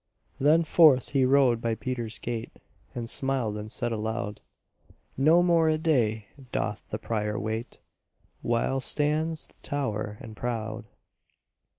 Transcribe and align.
Then 0.39 0.63
forth 0.63 1.09
he 1.09 1.25
rode 1.25 1.61
by 1.61 1.75
Peter's 1.75 2.17
gate, 2.17 2.57
And 2.95 3.07
smiled 3.07 3.55
and 3.55 3.71
said 3.71 3.91
aloud: 3.91 4.41
"No 5.15 5.43
more 5.43 5.69
a 5.69 5.77
day 5.77 6.25
doth 6.51 6.81
the 6.89 6.97
Prior 6.97 7.39
wait; 7.39 7.79
White 8.41 8.81
stands 8.81 9.47
the 9.47 9.57
tower 9.61 10.17
and 10.19 10.35
proud." 10.35 10.85